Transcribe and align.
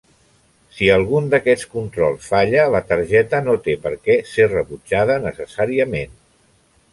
Si 0.75 0.87
algun 0.93 1.27
d'aquests 1.33 1.67
controls 1.73 2.29
falla, 2.31 2.63
la 2.77 2.81
targeta 2.93 3.43
no 3.49 3.55
té 3.69 3.77
per 3.85 3.93
què 4.09 4.17
ser 4.31 4.49
rebutjada 4.55 5.21
necessàriament. 5.29 6.19